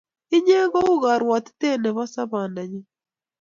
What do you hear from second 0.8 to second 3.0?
u karwatitet nebo sabonda nyun